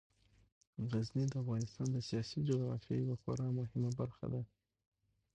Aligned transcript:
غزني 0.91 1.25
د 1.29 1.33
افغانستان 1.43 1.87
د 1.91 1.97
سیاسي 2.07 2.39
جغرافیې 2.49 2.95
یوه 3.03 3.15
خورا 3.21 3.47
مهمه 3.59 3.91
برخه 3.99 4.25
ده. 4.33 4.41